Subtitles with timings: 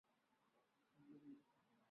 [0.03, 1.37] 加尔拉韦。